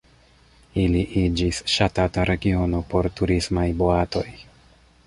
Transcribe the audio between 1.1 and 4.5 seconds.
iĝis ŝatata regiono por turismaj boatoj.